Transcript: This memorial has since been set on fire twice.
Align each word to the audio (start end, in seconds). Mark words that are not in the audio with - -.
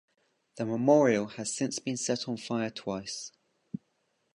This 0.55 0.65
memorial 0.65 1.27
has 1.27 1.53
since 1.55 1.77
been 1.77 1.95
set 1.95 2.27
on 2.27 2.35
fire 2.37 2.71
twice. 2.71 3.33